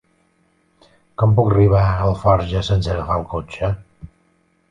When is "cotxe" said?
3.35-3.73